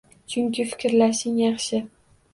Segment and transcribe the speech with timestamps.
[0.35, 1.83] Chunki fikrlashing yaxshi